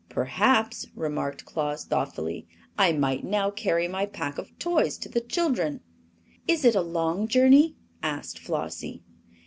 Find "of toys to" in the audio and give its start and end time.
4.39-5.09